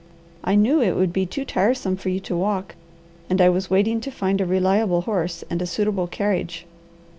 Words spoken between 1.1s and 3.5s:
be too tiresome for you to walk, and I